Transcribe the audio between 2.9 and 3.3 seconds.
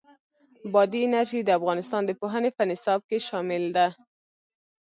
کې